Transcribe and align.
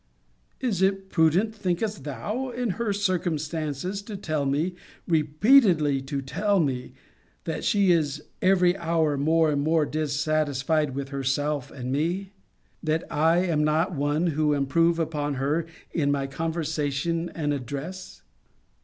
Is 0.59 0.81
it 0.81 1.09
prudent, 1.11 1.53
thinkest 1.53 2.05
thou, 2.05 2.49
in 2.49 2.71
her 2.81 2.91
circumstances, 2.91 4.01
to 4.01 4.17
tell 4.17 4.47
me, 4.47 4.73
repeatedly 5.07 6.01
to 6.01 6.23
tell 6.23 6.59
me, 6.59 6.93
'That 7.43 7.63
she 7.63 7.91
is 7.91 8.23
every 8.41 8.75
hour 8.77 9.15
more 9.15 9.51
and 9.51 9.61
more 9.61 9.85
dissatisfied 9.85 10.95
with 10.95 11.09
herself 11.09 11.69
and 11.69 11.91
me? 11.91 12.31
That 12.81 13.03
I 13.11 13.45
am 13.45 13.63
not 13.63 13.93
one 13.93 14.25
who 14.33 14.53
improve 14.53 14.97
upon 14.97 15.35
her 15.35 15.67
in 15.91 16.11
my 16.11 16.25
conversation 16.25 17.29
and 17.35 17.53
address?' 17.53 18.23